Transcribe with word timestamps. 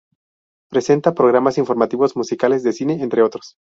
Presenta 0.71 1.13
programas 1.13 1.59
informativos, 1.59 2.15
musicales, 2.17 2.63
de 2.63 2.73
cine, 2.73 3.03
entre 3.03 3.21
otros. 3.21 3.55